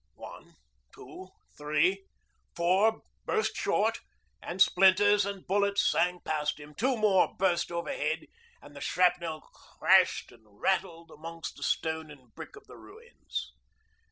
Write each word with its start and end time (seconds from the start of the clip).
One, 0.15 0.55
two, 0.95 1.27
three, 1.55 2.07
four 2.55 3.03
burst 3.27 3.55
short, 3.55 3.99
and 4.41 4.59
splinters 4.59 5.27
and 5.27 5.45
bullets 5.45 5.87
sang 5.87 6.21
past 6.25 6.59
him; 6.59 6.73
two 6.73 6.97
more 6.97 7.35
burst 7.37 7.71
overhead, 7.71 8.25
and 8.63 8.75
the 8.75 8.81
shrapnel 8.81 9.41
clashed 9.53 10.31
and 10.31 10.43
rattled 10.59 11.11
amongst 11.11 11.55
the 11.55 11.61
stone 11.61 12.09
and 12.09 12.33
brick 12.33 12.55
of 12.55 12.65
the 12.65 12.77
ruins. 12.77 13.53